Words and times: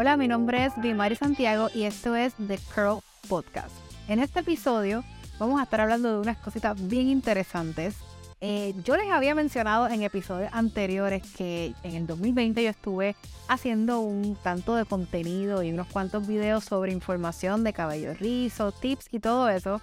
Hola, 0.00 0.16
mi 0.16 0.28
nombre 0.28 0.64
es 0.64 0.72
Bimari 0.76 1.16
Santiago 1.16 1.70
y 1.74 1.82
esto 1.82 2.14
es 2.14 2.32
The 2.34 2.56
Curl 2.72 3.00
Podcast. 3.28 3.74
En 4.06 4.20
este 4.20 4.38
episodio 4.38 5.02
vamos 5.40 5.58
a 5.58 5.64
estar 5.64 5.80
hablando 5.80 6.12
de 6.12 6.20
unas 6.20 6.36
cositas 6.36 6.76
bien 6.86 7.08
interesantes. 7.08 7.96
Eh, 8.40 8.74
yo 8.84 8.96
les 8.96 9.10
había 9.10 9.34
mencionado 9.34 9.88
en 9.88 10.04
episodios 10.04 10.50
anteriores 10.54 11.24
que 11.36 11.74
en 11.82 11.96
el 11.96 12.06
2020 12.06 12.62
yo 12.62 12.70
estuve 12.70 13.16
haciendo 13.48 13.98
un 13.98 14.36
tanto 14.36 14.76
de 14.76 14.84
contenido 14.84 15.64
y 15.64 15.72
unos 15.72 15.88
cuantos 15.88 16.28
videos 16.28 16.62
sobre 16.62 16.92
información 16.92 17.64
de 17.64 17.72
cabello 17.72 18.14
rizo, 18.14 18.70
tips 18.70 19.08
y 19.10 19.18
todo 19.18 19.48
eso. 19.48 19.80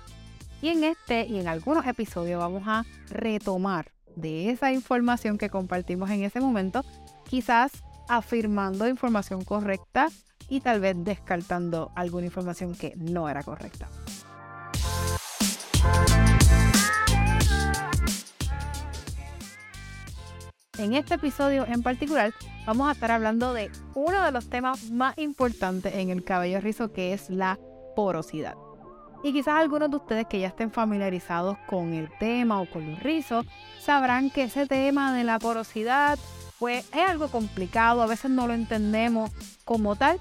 Y 0.61 0.69
en 0.69 0.85
este 0.85 1.25
y 1.25 1.39
en 1.39 1.49
algunos 1.49 1.85
episodios 1.87 2.39
vamos 2.39 2.63
a 2.67 2.85
retomar 3.09 3.91
de 4.15 4.49
esa 4.49 4.71
información 4.71 5.37
que 5.37 5.49
compartimos 5.49 6.09
en 6.09 6.23
ese 6.23 6.39
momento, 6.39 6.85
quizás 7.29 7.83
afirmando 8.07 8.87
información 8.87 9.43
correcta 9.43 10.09
y 10.49 10.61
tal 10.61 10.79
vez 10.79 10.95
descartando 10.97 11.91
alguna 11.95 12.25
información 12.25 12.75
que 12.75 12.93
no 12.95 13.29
era 13.29 13.43
correcta. 13.43 13.87
En 20.77 20.93
este 20.93 21.13
episodio 21.15 21.65
en 21.65 21.81
particular 21.83 22.33
vamos 22.65 22.89
a 22.89 22.91
estar 22.91 23.09
hablando 23.09 23.53
de 23.53 23.71
uno 23.93 24.23
de 24.23 24.31
los 24.31 24.49
temas 24.49 24.91
más 24.91 25.17
importantes 25.17 25.95
en 25.95 26.09
el 26.09 26.23
cabello 26.23 26.59
rizo 26.59 26.91
que 26.91 27.13
es 27.13 27.29
la 27.29 27.57
porosidad. 27.95 28.55
Y 29.23 29.31
quizás 29.31 29.55
algunos 29.55 29.89
de 29.89 29.95
ustedes 29.95 30.27
que 30.27 30.39
ya 30.39 30.49
estén 30.49 30.71
familiarizados 30.71 31.57
con 31.65 31.93
el 31.93 32.09
tema 32.19 32.61
o 32.61 32.69
con 32.69 32.91
los 32.91 32.99
rizos 33.01 33.45
sabrán 33.79 34.29
que 34.29 34.43
ese 34.43 34.67
tema 34.67 35.15
de 35.15 35.23
la 35.23 35.39
porosidad 35.39 36.19
pues 36.59 36.85
es 36.93 37.09
algo 37.09 37.27
complicado, 37.27 38.01
a 38.01 38.07
veces 38.07 38.31
no 38.31 38.47
lo 38.47 38.53
entendemos 38.53 39.31
como 39.65 39.95
tal, 39.95 40.19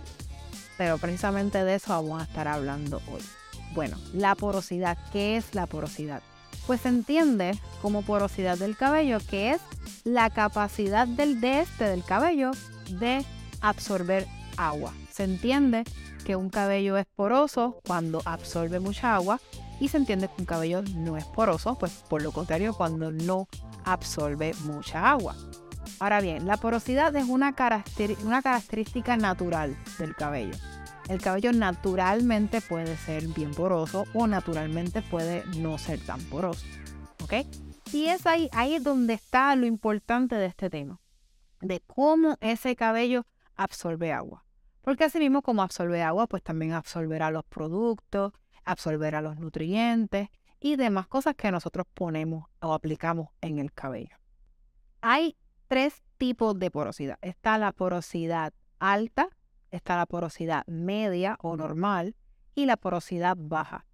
pero 0.77 0.99
precisamente 0.99 1.65
de 1.65 1.77
eso 1.77 1.91
vamos 1.91 2.21
a 2.21 2.25
estar 2.25 2.49
hablando 2.49 3.01
hoy. 3.13 3.23
Bueno, 3.75 3.97
la 4.13 4.35
porosidad, 4.35 4.99
¿qué 5.13 5.37
es 5.37 5.55
la 5.55 5.67
porosidad? 5.67 6.23
Pues 6.67 6.81
se 6.81 6.89
entiende 6.89 7.59
como 7.83 8.03
porosidad 8.03 8.57
del 8.57 8.77
cabello, 8.77 9.19
que 9.29 9.51
es 9.51 9.61
la 10.05 10.31
capacidad 10.31 11.07
del 11.07 11.41
de 11.41 11.61
este 11.61 11.85
del 11.85 12.05
cabello 12.05 12.53
de 12.89 13.25
absorber 13.61 14.27
agua. 14.57 14.93
Se 15.11 15.25
entiende 15.25 15.85
que 16.25 16.37
un 16.37 16.51
cabello 16.51 16.97
es 16.97 17.07
poroso 17.15 17.81
cuando 17.87 18.23
absorbe 18.25 18.81
mucha 18.81 19.15
agua 19.15 19.41
y 19.81 19.89
se 19.89 19.99
entiende 19.99 20.29
que 20.29 20.43
un 20.43 20.47
cabello 20.47 20.83
no 20.95 21.17
es 21.17 21.25
poroso, 21.25 21.77
pues 21.79 21.93
por 22.09 22.23
lo 22.23 22.33
contrario, 22.33 22.75
cuando 22.75 23.11
no 23.11 23.49
absorbe 23.85 24.55
mucha 24.65 25.11
agua. 25.11 25.37
Ahora 26.01 26.21
bien, 26.21 26.47
la 26.47 26.57
porosidad 26.57 27.15
es 27.17 27.25
una, 27.29 27.55
característica 27.55 29.17
natural 29.17 29.77
del 29.99 30.15
cabello. 30.15 30.55
El 31.09 31.21
cabello 31.21 31.53
naturalmente 31.53 32.61
puede 32.61 32.97
ser 32.97 33.27
bien 33.29 33.53
poroso 33.53 34.05
o 34.15 34.27
naturalmente 34.27 35.03
puede 35.03 35.45
no 35.59 35.79
ser 35.79 36.01
tan 36.01 36.21
poroso. 36.25 36.65
¿Ok? 37.23 37.47
Y 37.93 38.07
es 38.07 38.27
ahí, 38.27 38.49
ahí 38.53 38.79
donde 38.79 39.15
está 39.15 39.55
lo 39.57 39.67
importante 39.67 40.35
de 40.35 40.47
este 40.47 40.71
tema, 40.71 41.01
de 41.61 41.81
cómo 41.81 42.37
ese 42.41 42.75
cabello 42.75 43.27
absorbe 43.55 44.13
agua. 44.13 44.45
Porque 44.81 45.05
así 45.05 45.19
mismo 45.19 45.43
como 45.43 45.63
absorbe 45.63 46.03
agua, 46.03 46.27
pues 46.27 46.43
también 46.43 46.73
absorberá 46.73 47.31
los 47.31 47.45
productos, 47.45 48.33
absorberá 48.65 49.21
los 49.21 49.39
nutrientes 49.39 50.29
y 50.61 50.77
demás 50.77 51.07
cosas 51.07 51.35
que 51.35 51.51
nosotros 51.51 51.87
ponemos 51.93 52.47
o 52.61 52.73
aplicamos 52.73 53.29
en 53.41 53.59
el 53.59 53.73
cabello. 53.73 54.17
Hay 55.01 55.37
tres 55.69 56.03
tipos 56.19 56.59
de 56.59 56.71
porosidad. 56.71 57.19
Está 57.23 57.59
la 57.59 57.73
porosidad 57.73 58.53
alta, 58.79 59.29
está 59.71 59.97
la 59.97 60.07
porosidad 60.07 60.67
media 60.67 61.37
o 61.41 61.57
normal 61.57 62.17
y 62.55 62.67
la 62.67 62.77
porosidad 62.77 63.37
baja. 63.39 63.87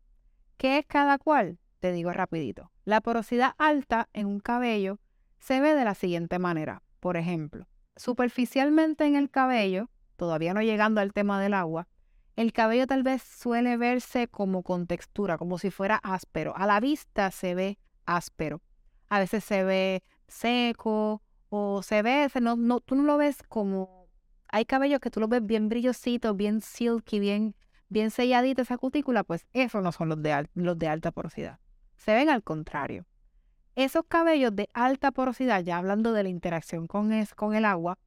¿Qué 0.57 0.79
es 0.79 0.87
cada 0.87 1.19
cual? 1.19 1.59
Te 1.81 1.93
digo 1.93 2.13
rapidito. 2.13 2.71
La 2.85 3.01
porosidad 3.01 3.55
alta 3.57 4.09
en 4.13 4.27
un 4.27 4.41
cabello 4.41 4.99
se 5.39 5.61
ve 5.61 5.75
de 5.75 5.85
la 5.85 5.95
siguiente 5.95 6.39
manera. 6.39 6.83
Por 7.01 7.17
ejemplo, 7.17 7.67
superficialmente 7.97 9.07
en 9.07 9.17
el 9.17 9.31
cabello, 9.31 9.89
todavía 10.17 10.53
no 10.53 10.61
llegando 10.61 11.01
al 11.01 11.15
tema 11.15 11.41
del 11.41 11.55
agua, 11.55 11.89
el 12.37 12.53
cabello 12.53 12.87
tal 12.87 13.03
vez 13.03 13.23
suele 13.23 13.77
verse 13.77 14.29
como 14.29 14.63
con 14.63 14.87
textura, 14.87 15.39
como 15.39 15.59
si 15.59 15.71
fuera 15.71 15.97
áspero. 15.97 16.55
A 16.57 16.67
la 16.67 16.81
vista 16.81 17.31
se 17.31 17.55
ve 17.55 17.79
áspero. 18.07 18.63
A 19.09 19.19
veces 19.19 19.45
se 19.45 19.65
ve 19.65 20.03
seco 20.29 21.23
o 21.51 21.83
se 21.83 22.01
ve, 22.03 22.29
no, 22.41 22.57
no, 22.57 22.81
tú 22.81 22.95
no 22.95 23.03
lo 23.03 23.19
ves 23.19 23.43
como, 23.49 24.09
hay 24.49 24.65
cabellos 24.65 25.01
que 25.01 25.11
tú 25.11 25.21
lo 25.21 25.29
ves 25.29 25.45
bien 25.45 25.69
brillositos, 25.69 26.37
bien 26.37 26.61
silky, 26.61 27.19
bien, 27.19 27.55
bien 27.89 28.11
selladita 28.11 28.63
esa 28.63 28.79
cutícula, 28.79 29.25
pues 29.25 29.47
esos 29.53 29.83
no 29.83 29.93
son 29.93 30.09
los 30.09 30.23
de, 30.23 30.49
los 30.55 30.79
de 30.79 30.89
alta 30.89 31.11
porosidad. 31.11 31.59
Se 31.97 32.15
ven 32.15 32.31
al 32.31 32.43
contrario. 32.43 33.05
Esos 33.75 34.05
cabellos 34.07 34.55
de 34.55 34.69
alta 34.73 35.11
porosidad, 35.11 35.63
ya 35.63 35.79
hablando 35.79 36.13
de 36.13 36.23
la 36.23 36.29
interacción 36.29 36.87
con, 36.87 37.13
es, 37.13 37.35
con 37.35 37.55
el 37.55 37.65
agua, 37.65 37.99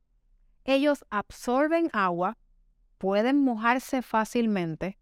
ellos 0.64 1.06
absorben 1.10 1.90
agua, 1.92 2.38
pueden 2.98 3.44
mojarse 3.44 4.02
fácilmente, 4.02 4.98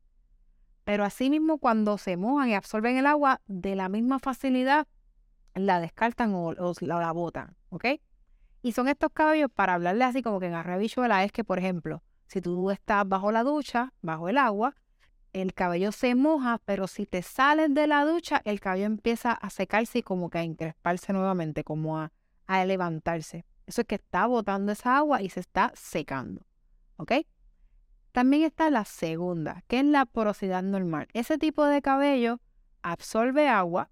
pero 0.84 1.03
asimismo 1.03 1.59
cuando 1.59 2.00
se 2.00 2.18
mojan 2.18 2.50
y 2.50 2.56
absorben 2.56 2.97
el 2.97 3.06
agua, 3.06 3.41
de 3.46 3.75
la 3.75 3.88
misma 3.88 4.18
facilidad 4.18 4.88
la 5.53 5.80
descartan 5.80 6.34
o, 6.34 6.47
o 6.47 6.74
la 6.81 7.12
botan, 7.12 7.56
¿ok? 7.69 7.85
Y 8.62 8.74
son 8.74 8.88
estos 8.88 9.12
cabellos, 9.12 9.50
para 9.54 9.74
hablarle 9.74 10.04
así 10.04 10.22
como 10.22 10.40
que 10.40 10.48
en 10.48 10.54
arrebichuela, 10.54 11.24
es 11.24 11.32
que, 11.32 11.44
por 11.44 11.58
ejemplo, 11.58 12.04
si 12.28 12.42
tú 12.42 12.72
estás 12.72 13.08
bajo 13.08 13.32
la 13.32 13.44
ducha, 13.44 13.94
bajo 14.02 14.30
el 14.30 14.38
agua, 14.38 14.76
el 15.34 15.54
cabello 15.54 15.92
se 15.92 16.14
moja, 16.16 16.60
pero 16.66 16.88
si 16.88 17.06
te 17.06 17.22
sales 17.22 17.74
de 17.74 17.88
la 17.88 18.06
ducha, 18.06 18.42
el 18.46 18.60
cabello 18.60 18.86
empieza 18.86 19.32
a 19.32 19.50
secarse 19.50 20.00
y 20.00 20.04
como 20.04 20.30
que 20.30 20.40
a 20.40 20.44
encresparse 20.44 21.14
nuevamente, 21.14 21.64
como 21.64 21.98
a, 21.98 22.12
a 22.48 22.66
levantarse. 22.66 23.46
Eso 23.66 23.82
es 23.82 23.88
que 23.88 23.96
está 23.96 24.26
botando 24.28 24.72
esa 24.72 24.98
agua 24.98 25.22
y 25.22 25.30
se 25.30 25.40
está 25.40 25.72
secando. 25.76 26.46
¿Ok? 26.98 27.14
También 28.12 28.44
está 28.44 28.70
la 28.70 28.84
segunda, 28.84 29.64
que 29.68 29.80
es 29.80 29.86
la 29.86 30.06
porosidad 30.06 30.62
normal. 30.62 31.08
Ese 31.14 31.38
tipo 31.38 31.64
de 31.66 31.82
cabello 31.82 32.42
absorbe 32.82 33.48
agua 33.48 33.90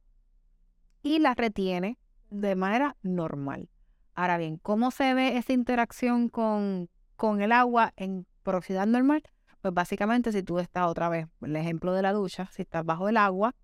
y 1.02 1.20
la 1.20 1.34
retiene 1.34 1.98
de 2.30 2.56
manera 2.56 2.98
normal. 3.02 3.70
Ahora 4.14 4.38
bien, 4.38 4.58
¿cómo 4.58 4.92
se 4.92 5.14
ve 5.14 5.38
esa 5.38 5.54
interacción 5.54 6.30
con, 6.30 6.90
con 7.16 7.42
el 7.42 7.52
agua 7.52 7.94
en 7.96 8.26
porosidad 8.44 8.86
normal? 8.86 9.24
Pues 9.62 9.74
básicamente 9.74 10.32
si 10.32 10.44
tú 10.44 10.60
estás 10.60 10.88
otra 10.88 11.10
vez, 11.10 11.28
el 11.42 11.56
ejemplo 11.56 11.94
de 11.94 12.02
la 12.02 12.14
ducha, 12.14 12.50
si 12.52 12.62
estás 12.62 12.86
bajo 12.86 13.10
el 13.10 13.18
agua, 13.18 13.56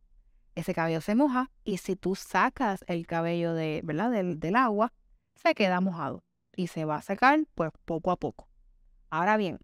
ese 0.56 0.74
cabello 0.74 1.02
se 1.02 1.16
moja 1.16 1.52
y 1.64 1.78
si 1.78 1.96
tú 1.96 2.16
sacas 2.16 2.84
el 2.88 3.06
cabello 3.08 3.54
de, 3.54 3.82
¿verdad? 3.84 4.12
Del, 4.12 4.40
del 4.40 4.56
agua, 4.56 4.94
se 5.36 5.54
queda 5.54 5.82
mojado 5.82 6.24
y 6.56 6.68
se 6.68 6.86
va 6.86 6.98
a 6.98 7.02
secar 7.02 7.40
pues 7.54 7.72
poco 7.86 8.12
a 8.12 8.18
poco. 8.18 8.48
Ahora 9.10 9.38
bien, 9.38 9.60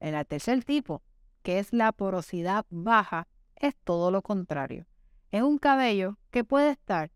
el 0.00 0.26
tercer 0.26 0.64
tipo, 0.64 1.02
que 1.42 1.58
es 1.58 1.72
la 1.72 1.92
porosidad 1.92 2.66
baja, 2.70 3.26
es 3.56 3.74
todo 3.84 4.10
lo 4.10 4.22
contrario. 4.22 4.86
Es 5.30 5.42
un 5.42 5.58
cabello 5.58 6.18
que 6.30 6.44
puede 6.44 6.70
estar 6.70 7.10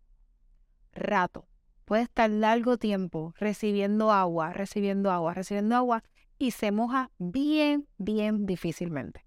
rato, 0.91 1.47
puede 1.93 2.05
estar 2.05 2.27
largo 2.27 2.79
tiempo 2.79 3.35
recibiendo 3.37 4.11
agua, 4.11 4.51
recibiendo 4.51 5.11
agua, 5.11 5.35
recibiendo 5.35 5.75
agua 5.75 6.03
y 6.39 6.49
se 6.49 6.71
moja 6.71 7.11
bien, 7.19 7.87
bien 7.99 8.47
difícilmente. 8.47 9.23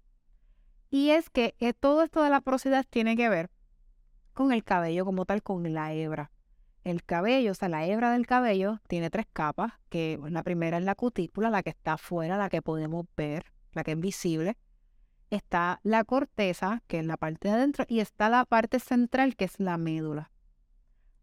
Y 0.89 1.11
es 1.11 1.29
que 1.29 1.55
eh, 1.61 1.71
todo 1.71 2.03
esto 2.03 2.21
de 2.21 2.29
la 2.29 2.41
porosidad 2.41 2.85
tiene 2.89 3.15
que 3.15 3.29
ver 3.29 3.49
con 4.33 4.51
el 4.51 4.65
cabello 4.65 5.05
como 5.05 5.23
tal, 5.23 5.43
con 5.43 5.73
la 5.73 5.93
hebra. 5.93 6.29
El 6.83 7.05
cabello, 7.05 7.51
o 7.51 7.53
sea, 7.53 7.69
la 7.69 7.85
hebra 7.85 8.11
del 8.11 8.27
cabello 8.27 8.81
tiene 8.89 9.09
tres 9.09 9.27
capas, 9.31 9.71
que 9.87 10.19
la 10.29 10.43
primera 10.43 10.77
es 10.77 10.83
la 10.83 10.95
cutícula, 10.95 11.49
la 11.49 11.63
que 11.63 11.69
está 11.69 11.93
afuera, 11.93 12.35
la 12.35 12.49
que 12.49 12.61
podemos 12.61 13.05
ver, 13.15 13.45
la 13.71 13.85
que 13.85 13.93
es 13.93 13.99
visible. 14.01 14.57
Está 15.29 15.79
la 15.83 16.03
corteza, 16.03 16.83
que 16.87 16.99
es 16.99 17.05
la 17.05 17.15
parte 17.15 17.47
de 17.47 17.53
adentro, 17.53 17.85
y 17.87 18.01
está 18.01 18.27
la 18.27 18.43
parte 18.43 18.81
central, 18.81 19.37
que 19.37 19.45
es 19.45 19.57
la 19.57 19.77
médula. 19.77 20.31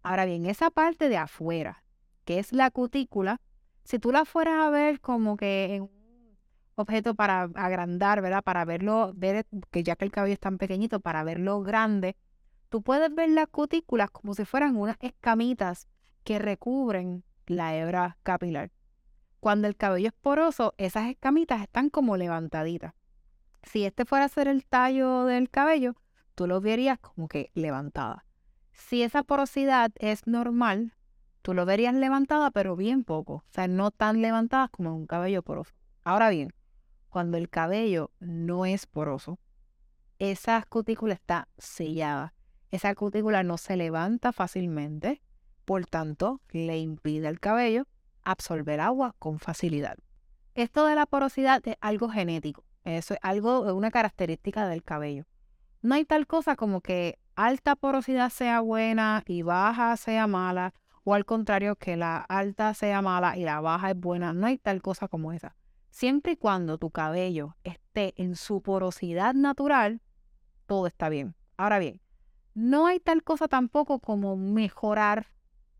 Ahora 0.04 0.26
bien, 0.26 0.44
esa 0.44 0.70
parte 0.70 1.08
de 1.08 1.16
afuera, 1.16 1.82
que 2.26 2.38
es 2.38 2.52
la 2.52 2.70
cutícula, 2.70 3.40
si 3.84 3.98
tú 3.98 4.12
la 4.12 4.26
fueras 4.26 4.60
a 4.60 4.68
ver 4.68 5.00
como 5.00 5.38
que 5.38 5.76
en 5.76 5.82
un 5.84 6.38
objeto 6.74 7.14
para 7.14 7.44
agrandar, 7.54 8.20
¿verdad? 8.20 8.44
Para 8.44 8.66
verlo, 8.66 9.12
ver 9.16 9.46
que 9.70 9.82
ya 9.82 9.96
que 9.96 10.04
el 10.04 10.12
cabello 10.12 10.34
es 10.34 10.40
tan 10.40 10.58
pequeñito, 10.58 11.00
para 11.00 11.24
verlo 11.24 11.62
grande, 11.62 12.16
tú 12.68 12.82
puedes 12.82 13.14
ver 13.14 13.30
las 13.30 13.46
cutículas 13.46 14.10
como 14.10 14.34
si 14.34 14.44
fueran 14.44 14.76
unas 14.76 14.98
escamitas 15.00 15.88
que 16.22 16.38
recubren 16.38 17.24
la 17.46 17.74
hebra 17.74 18.18
capilar. 18.22 18.70
Cuando 19.40 19.68
el 19.68 19.76
cabello 19.76 20.08
es 20.08 20.14
poroso, 20.20 20.74
esas 20.76 21.08
escamitas 21.08 21.62
están 21.62 21.88
como 21.88 22.18
levantaditas. 22.18 22.92
Si 23.62 23.86
este 23.86 24.04
fuera 24.04 24.26
a 24.26 24.28
ser 24.28 24.48
el 24.48 24.66
tallo 24.66 25.24
del 25.24 25.48
cabello, 25.48 25.94
tú 26.34 26.46
lo 26.46 26.60
verías 26.60 26.98
como 26.98 27.26
que 27.26 27.50
levantada. 27.54 28.26
Si 28.74 29.02
esa 29.02 29.22
porosidad 29.22 29.92
es 29.96 30.26
normal, 30.26 30.94
tú 31.42 31.54
lo 31.54 31.64
verías 31.64 31.94
levantada, 31.94 32.50
pero 32.50 32.76
bien 32.76 33.04
poco. 33.04 33.34
O 33.34 33.44
sea, 33.50 33.68
no 33.68 33.90
tan 33.90 34.20
levantada 34.20 34.68
como 34.68 34.94
un 34.94 35.06
cabello 35.06 35.42
poroso. 35.42 35.72
Ahora 36.02 36.28
bien, 36.28 36.52
cuando 37.08 37.38
el 37.38 37.48
cabello 37.48 38.10
no 38.20 38.66
es 38.66 38.86
poroso, 38.86 39.38
esa 40.18 40.62
cutícula 40.68 41.14
está 41.14 41.48
sellada. 41.56 42.34
Esa 42.70 42.94
cutícula 42.94 43.42
no 43.44 43.56
se 43.56 43.76
levanta 43.76 44.32
fácilmente, 44.32 45.22
por 45.64 45.86
tanto, 45.86 46.40
le 46.50 46.78
impide 46.78 47.28
al 47.28 47.40
cabello 47.40 47.86
absorber 48.22 48.80
agua 48.80 49.14
con 49.18 49.38
facilidad. 49.38 49.96
Esto 50.54 50.86
de 50.86 50.94
la 50.94 51.06
porosidad 51.06 51.66
es 51.66 51.76
algo 51.80 52.08
genético, 52.08 52.64
eso 52.84 53.14
es 53.14 53.20
algo, 53.22 53.72
una 53.74 53.90
característica 53.90 54.66
del 54.66 54.82
cabello. 54.82 55.24
No 55.84 55.96
hay 55.96 56.06
tal 56.06 56.26
cosa 56.26 56.56
como 56.56 56.81
que 56.81 57.19
alta 57.34 57.76
porosidad 57.76 58.31
sea 58.31 58.60
buena 58.60 59.22
y 59.26 59.42
baja 59.42 59.94
sea 59.98 60.26
mala, 60.26 60.72
o 61.04 61.12
al 61.12 61.26
contrario, 61.26 61.76
que 61.76 61.98
la 61.98 62.16
alta 62.16 62.72
sea 62.72 63.02
mala 63.02 63.36
y 63.36 63.44
la 63.44 63.60
baja 63.60 63.90
es 63.90 64.00
buena. 64.00 64.32
No 64.32 64.46
hay 64.46 64.56
tal 64.56 64.81
cosa 64.81 65.08
como 65.08 65.31
esa. 65.34 65.56
Siempre 65.90 66.32
y 66.32 66.36
cuando 66.36 66.78
tu 66.78 66.90
cabello 66.90 67.58
esté 67.64 68.14
en 68.16 68.34
su 68.34 68.62
porosidad 68.62 69.34
natural, 69.34 70.00
todo 70.64 70.86
está 70.86 71.10
bien. 71.10 71.34
Ahora 71.58 71.78
bien, 71.78 72.00
no 72.54 72.86
hay 72.86 72.98
tal 72.98 73.22
cosa 73.22 73.46
tampoco 73.46 73.98
como 73.98 74.38
mejorar 74.38 75.26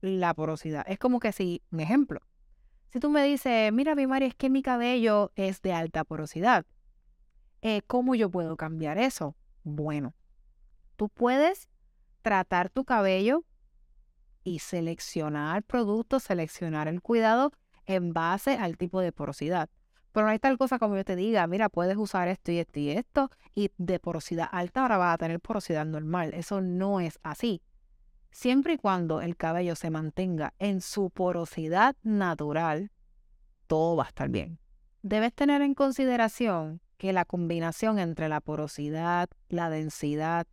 la 0.03 0.35
porosidad. 0.35 0.85
Es 0.87 0.99
como 0.99 1.19
que 1.19 1.33
si, 1.33 1.62
un 1.73 1.81
ejemplo, 1.81 2.21
si 2.91 3.01
tú 3.01 3.09
me 3.09 3.25
dices, 3.25 3.73
mira, 3.73 3.95
mi 3.95 4.06
María, 4.06 4.29
es 4.29 4.35
que 4.35 4.51
mi 4.51 4.61
cabello 4.61 5.33
es 5.35 5.62
de 5.62 5.73
alta 5.73 6.05
porosidad, 6.05 6.67
eh, 7.62 7.81
¿cómo 7.87 8.15
yo 8.15 8.31
puedo 8.31 8.59
cambiar 8.59 8.99
eso? 8.99 9.35
Bueno, 9.65 10.15
tú 10.97 11.09
puedes 11.09 11.69
tratar 12.23 12.71
tu 12.71 12.85
cabello 12.85 13.45
y 14.45 14.59
seleccionar 14.59 15.63
productos, 15.63 16.23
seleccionar 16.23 16.87
el 16.87 17.01
cuidado 17.01 17.53
en 17.87 18.13
base 18.13 18.57
al 18.57 18.77
tipo 18.77 19.01
de 19.01 19.11
porosidad. 19.11 19.71
Pero 20.13 20.27
no 20.27 20.33
hay 20.33 20.39
tal 20.39 20.59
cosa 20.59 20.79
como 20.79 20.97
yo 20.97 21.05
te 21.05 21.17
diga, 21.17 21.47
mira, 21.47 21.69
puedes 21.69 21.97
usar 21.97 22.29
esto 22.29 22.53
y 22.53 22.59
esto 22.59 22.79
y 22.79 22.91
esto, 22.91 23.31
y 23.55 23.71
de 23.79 23.99
porosidad 23.99 24.49
alta 24.53 24.83
ahora 24.83 24.99
vas 24.99 25.15
a 25.15 25.19
tener 25.19 25.41
porosidad 25.41 25.85
normal. 25.85 26.35
Eso 26.35 26.61
no 26.61 27.01
es 27.01 27.19
así. 27.23 27.63
Siempre 28.31 28.75
y 28.75 28.77
cuando 28.79 29.21
el 29.23 29.37
cabello 29.37 29.75
se 29.77 29.91
mantenga 29.91 30.55
en 30.59 30.83
su 30.83 31.11
porosidad 31.11 31.97
natural, 32.03 32.93
todo 33.67 33.97
va 33.97 34.05
a 34.05 34.09
estar 34.09 34.29
bien. 34.29 34.59
Debes 35.03 35.33
tener 35.35 35.63
en 35.63 35.75
consideración 35.75 36.81
que 37.05 37.12
la 37.12 37.27
combinación 37.27 37.99
entre 37.99 38.31
la 38.31 38.41
porosidad, 38.41 39.29
la 39.51 39.69
densidad, 39.69 40.47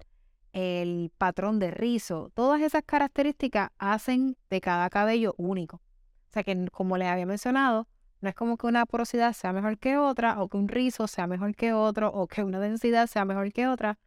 el 0.51 1.09
patrón 1.17 1.59
de 1.59 1.71
rizo, 1.71 2.29
todas 2.33 2.59
esas 2.59 2.83
características 2.85 3.69
hacen 3.77 4.35
de 4.49 4.59
cada 4.59 4.89
cabello 4.89 5.33
único. 5.37 5.77
O 5.77 6.33
sea 6.33 6.43
que, 6.43 6.67
como 6.73 6.97
les 6.97 7.07
había 7.07 7.25
mencionado, 7.25 7.87
no 8.19 8.27
es 8.27 8.35
como 8.35 8.57
que 8.57 8.67
una 8.67 8.85
porosidad 8.85 9.31
sea 9.31 9.53
mejor 9.53 9.77
que 9.77 9.95
otra, 9.95 10.41
o 10.41 10.49
que 10.49 10.57
un 10.57 10.67
rizo 10.67 11.07
sea 11.07 11.25
mejor 11.25 11.55
que 11.55 11.71
otro, 11.71 12.11
o 12.11 12.27
que 12.27 12.43
una 12.43 12.59
densidad 12.59 13.07
sea 13.07 13.23
mejor 13.23 13.53
que 13.53 13.69
otra. 13.69 13.97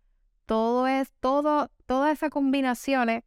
Todo 0.44 0.86
es, 0.86 1.14
todo, 1.20 1.70
todas 1.86 2.12
esas 2.12 2.28
combinaciones 2.28 3.22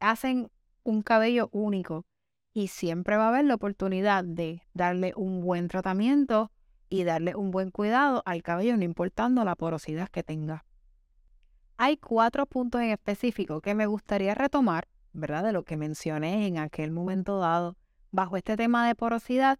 hacen 0.00 0.50
un 0.82 1.02
cabello 1.02 1.50
único. 1.52 2.06
Y 2.54 2.68
siempre 2.68 3.18
va 3.18 3.26
a 3.26 3.28
haber 3.28 3.44
la 3.44 3.56
oportunidad 3.56 4.24
de 4.24 4.62
darle 4.72 5.12
un 5.14 5.42
buen 5.42 5.68
tratamiento 5.68 6.50
y 6.88 7.04
darle 7.04 7.34
un 7.34 7.50
buen 7.50 7.70
cuidado 7.70 8.22
al 8.26 8.42
cabello, 8.42 8.76
no 8.76 8.84
importando 8.84 9.44
la 9.44 9.56
porosidad 9.56 10.08
que 10.08 10.22
tenga. 10.22 10.64
Hay 11.76 11.96
cuatro 11.96 12.46
puntos 12.46 12.80
en 12.80 12.90
específico 12.90 13.60
que 13.60 13.74
me 13.74 13.86
gustaría 13.86 14.34
retomar, 14.34 14.88
¿verdad? 15.12 15.44
De 15.44 15.52
lo 15.52 15.64
que 15.64 15.76
mencioné 15.76 16.46
en 16.46 16.58
aquel 16.58 16.90
momento 16.90 17.38
dado 17.38 17.76
bajo 18.10 18.36
este 18.36 18.56
tema 18.56 18.86
de 18.86 18.94
porosidad, 18.94 19.58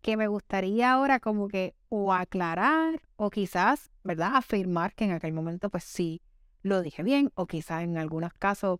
que 0.00 0.16
me 0.16 0.28
gustaría 0.28 0.92
ahora 0.92 1.18
como 1.18 1.48
que 1.48 1.74
o 1.88 2.12
aclarar 2.12 3.00
o 3.16 3.30
quizás, 3.30 3.90
¿verdad? 4.04 4.36
Afirmar 4.36 4.94
que 4.94 5.04
en 5.04 5.12
aquel 5.12 5.32
momento 5.32 5.70
pues 5.70 5.84
sí 5.84 6.22
lo 6.62 6.82
dije 6.82 7.02
bien 7.02 7.32
o 7.34 7.46
quizás 7.46 7.82
en 7.82 7.96
algunos 7.96 8.32
casos 8.34 8.78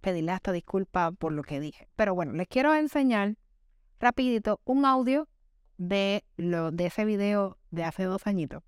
pedirle 0.00 0.32
hasta 0.32 0.52
disculpa 0.52 1.12
por 1.12 1.32
lo 1.32 1.42
que 1.42 1.60
dije. 1.60 1.88
Pero 1.96 2.14
bueno, 2.14 2.32
les 2.32 2.48
quiero 2.48 2.74
enseñar 2.74 3.36
rapidito 4.00 4.60
un 4.64 4.84
audio 4.84 5.28
de, 5.78 6.24
lo, 6.36 6.70
de 6.70 6.86
ese 6.86 7.04
video 7.04 7.58
de 7.70 7.84
hace 7.84 8.04
dos 8.04 8.26
añitos. 8.26 8.62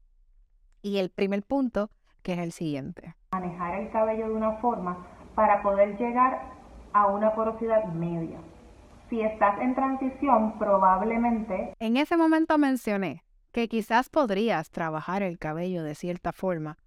Y 0.82 0.98
el 0.98 1.10
primer 1.10 1.42
punto, 1.42 1.90
que 2.22 2.34
es 2.34 2.38
el 2.38 2.52
siguiente. 2.52 3.14
Manejar 3.32 3.80
el 3.80 3.90
cabello 3.90 4.28
de 4.28 4.34
una 4.34 4.52
forma 4.58 5.06
para 5.34 5.62
poder 5.62 5.98
llegar 5.98 6.52
a 6.92 7.06
una 7.06 7.34
porosidad 7.34 7.84
media. 7.86 8.38
Si 9.10 9.20
estás 9.20 9.60
en 9.60 9.74
transición, 9.74 10.58
probablemente... 10.58 11.74
En 11.78 11.96
ese 11.96 12.16
momento 12.16 12.58
mencioné 12.58 13.22
que 13.52 13.68
quizás 13.68 14.08
podrías 14.08 14.70
trabajar 14.70 15.22
el 15.22 15.38
cabello 15.38 15.82
de 15.82 15.94
cierta 15.94 16.32
forma 16.32 16.78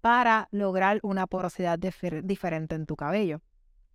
para 0.00 0.48
lograr 0.50 1.00
una 1.02 1.26
porosidad 1.26 1.78
diferente 1.78 2.74
en 2.74 2.86
tu 2.86 2.96
cabello. 2.96 3.40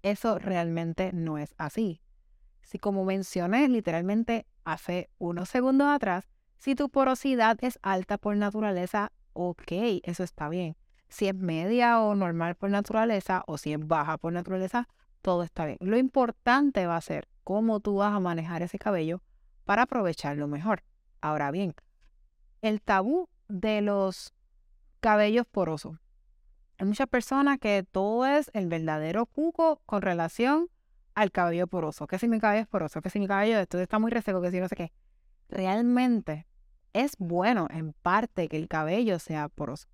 Eso 0.04 0.40
realmente 0.40 1.12
no 1.14 1.38
es 1.38 1.56
así. 1.58 2.02
Si 2.62 2.80
como 2.80 3.06
mencioné 3.06 3.68
literalmente 3.68 4.46
hace 4.64 5.10
unos 5.18 5.50
segundos 5.50 5.88
atrás, 5.88 6.28
si 6.58 6.76
tu 6.76 6.90
porosidad 6.90 7.58
es 7.62 7.80
alta 7.82 8.18
por 8.18 8.36
naturaleza, 8.36 9.12
ok, 9.34 9.72
eso 10.04 10.24
está 10.24 10.50
bien. 10.50 10.76
Si 11.10 11.28
es 11.28 11.36
media 11.36 12.00
o 12.02 12.16
normal 12.16 12.56
por 12.56 12.70
naturaleza 12.70 13.44
o 13.48 13.58
si 13.58 13.74
es 13.74 13.88
baja 13.88 14.18
por 14.18 14.32
naturaleza, 14.32 14.88
todo 15.22 15.44
está 15.44 15.66
bien. 15.66 15.78
Lo 15.82 15.98
importante 15.98 16.86
va 16.88 16.98
a 16.98 17.02
ser 17.02 17.28
cómo 17.44 17.80
tú 17.80 17.96
vas 17.96 18.14
a 18.14 18.20
manejar 18.20 18.62
ese 18.62 18.80
cabello 18.80 19.22
para 19.66 19.84
aprovecharlo 19.84 20.48
mejor. 20.48 20.84
Ahora 21.22 21.52
bien, 21.52 21.74
el 22.62 22.82
tabú 22.82 23.30
de 23.48 23.82
los 23.82 24.34
cabellos 25.00 25.46
porosos. 25.46 25.98
Hay 26.78 26.88
muchas 26.88 27.08
personas 27.08 27.60
que 27.60 27.84
todo 27.84 28.26
es 28.26 28.50
el 28.54 28.68
verdadero 28.68 29.26
cuco 29.26 29.82
con 29.86 30.02
relación 30.02 30.70
al 31.16 31.32
cabello 31.32 31.68
poroso. 31.68 32.08
Que 32.08 32.20
si 32.20 32.28
mi 32.28 32.40
cabello 32.40 32.62
es 32.62 32.68
poroso, 32.68 33.02
que 33.02 33.10
si 33.10 33.20
mi 33.20 33.28
cabello 33.28 33.60
esto 33.60 33.80
está 33.80 34.00
muy 34.00 34.12
reseco, 34.12 34.42
que 34.42 34.52
si 34.52 34.60
no 34.60 34.68
sé 34.68 34.76
qué. 34.76 34.92
Realmente 35.50 36.48
es 36.94 37.16
bueno 37.18 37.68
en 37.72 37.94
parte 37.94 38.48
que 38.48 38.58
el 38.58 38.68
cabello 38.68 39.20
sea 39.20 39.50
poroso, 39.50 39.88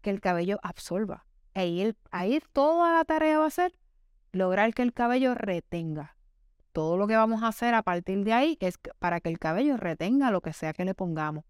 que 0.00 0.10
el 0.10 0.20
cabello 0.20 0.58
absorba. 0.62 1.26
Ahí, 1.54 1.94
ahí 2.10 2.40
toda 2.52 2.92
la 2.92 3.04
tarea 3.04 3.38
va 3.38 3.46
a 3.46 3.50
ser 3.50 3.74
lograr 4.32 4.72
que 4.74 4.82
el 4.82 4.92
cabello 4.92 5.34
retenga. 5.34 6.16
Todo 6.72 6.96
lo 6.96 7.06
que 7.06 7.16
vamos 7.16 7.42
a 7.42 7.48
hacer 7.48 7.74
a 7.74 7.82
partir 7.82 8.24
de 8.24 8.32
ahí 8.32 8.56
es 8.60 8.78
para 8.98 9.20
que 9.20 9.28
el 9.28 9.38
cabello 9.38 9.76
retenga 9.76 10.30
lo 10.30 10.40
que 10.40 10.54
sea 10.54 10.72
que 10.72 10.86
le 10.86 10.94
pongamos. 10.94 11.44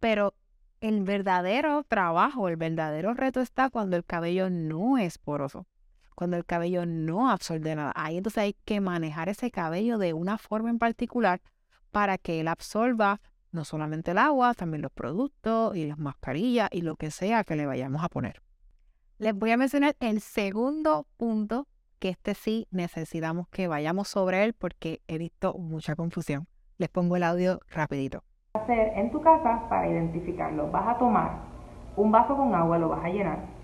Pero 0.00 0.34
el 0.80 1.04
verdadero 1.04 1.84
trabajo, 1.84 2.48
el 2.48 2.56
verdadero 2.56 3.12
reto 3.12 3.40
está 3.40 3.68
cuando 3.68 3.96
el 3.96 4.04
cabello 4.04 4.48
no 4.48 4.96
es 4.96 5.18
poroso 5.18 5.66
cuando 6.14 6.36
el 6.36 6.44
cabello 6.44 6.86
no 6.86 7.30
absorbe 7.30 7.74
nada. 7.74 7.92
Ahí 7.94 8.16
entonces 8.16 8.42
hay 8.42 8.56
que 8.64 8.80
manejar 8.80 9.28
ese 9.28 9.50
cabello 9.50 9.98
de 9.98 10.12
una 10.12 10.38
forma 10.38 10.70
en 10.70 10.78
particular 10.78 11.40
para 11.90 12.18
que 12.18 12.40
él 12.40 12.48
absorba 12.48 13.20
no 13.52 13.64
solamente 13.64 14.12
el 14.12 14.18
agua, 14.18 14.54
también 14.54 14.82
los 14.82 14.92
productos 14.92 15.76
y 15.76 15.86
las 15.86 15.98
mascarillas 15.98 16.68
y 16.72 16.80
lo 16.80 16.96
que 16.96 17.10
sea 17.10 17.44
que 17.44 17.54
le 17.54 17.66
vayamos 17.66 18.02
a 18.02 18.08
poner. 18.08 18.42
Les 19.18 19.34
voy 19.34 19.50
a 19.52 19.56
mencionar 19.56 19.94
el 20.00 20.20
segundo 20.20 21.06
punto, 21.16 21.68
que 21.98 22.08
este 22.08 22.34
sí 22.34 22.66
necesitamos 22.70 23.46
que 23.48 23.68
vayamos 23.68 24.08
sobre 24.08 24.42
él 24.42 24.54
porque 24.54 25.00
he 25.06 25.18
visto 25.18 25.54
mucha 25.54 25.94
confusión. 25.94 26.48
Les 26.78 26.88
pongo 26.88 27.16
el 27.16 27.22
audio 27.22 27.60
rapidito. 27.70 28.24
Hacer 28.54 28.92
en 28.96 29.12
tu 29.12 29.20
casa 29.20 29.68
para 29.68 29.88
identificarlo. 29.88 30.70
Vas 30.70 30.96
a 30.96 30.98
tomar 30.98 31.38
un 31.96 32.10
vaso 32.10 32.36
con 32.36 32.54
agua, 32.54 32.78
lo 32.78 32.88
vas 32.88 33.04
a 33.04 33.08
llenar 33.08 33.61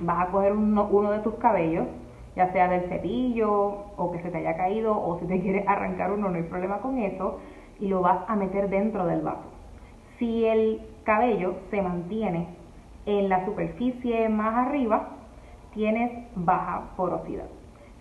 vas 0.00 0.28
a 0.28 0.30
coger 0.30 0.52
uno, 0.52 1.10
de 1.10 1.18
tus 1.20 1.34
cabellos, 1.34 1.86
ya 2.36 2.52
sea 2.52 2.68
del 2.68 2.88
cepillo 2.88 3.50
o 3.96 4.10
que 4.12 4.20
se 4.22 4.30
te 4.30 4.38
haya 4.38 4.56
caído 4.56 4.96
o 4.96 5.18
si 5.20 5.26
te 5.26 5.40
quieres 5.40 5.66
arrancar 5.68 6.12
uno, 6.12 6.28
no 6.28 6.36
hay 6.36 6.42
problema 6.44 6.78
con 6.78 6.98
eso, 6.98 7.38
y 7.80 7.88
lo 7.88 8.00
vas 8.00 8.20
a 8.28 8.36
meter 8.36 8.68
dentro 8.68 9.06
del 9.06 9.22
vaso. 9.22 9.50
Si 10.18 10.44
el 10.44 10.80
cabello 11.04 11.56
se 11.70 11.82
mantiene 11.82 12.48
en 13.06 13.28
la 13.28 13.44
superficie 13.44 14.28
más 14.28 14.66
arriba, 14.66 15.08
tienes 15.74 16.26
baja 16.34 16.92
porosidad. 16.96 17.46